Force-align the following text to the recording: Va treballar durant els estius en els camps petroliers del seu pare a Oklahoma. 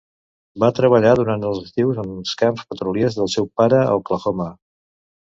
Va 0.61 0.67
treballar 0.77 1.11
durant 1.19 1.43
els 1.49 1.59
estius 1.65 1.99
en 2.03 2.09
els 2.13 2.33
camps 2.39 2.63
petroliers 2.71 3.19
del 3.21 3.29
seu 3.35 3.49
pare 3.63 3.83
a 3.83 3.93
Oklahoma. 4.01 4.49